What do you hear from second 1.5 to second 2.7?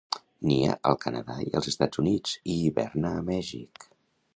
als Estats Units i